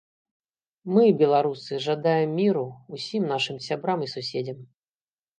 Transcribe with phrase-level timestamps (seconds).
[0.93, 2.63] Мы, беларусы, жадаем міру
[2.95, 4.57] ўсім нашым сябрам і суседзям.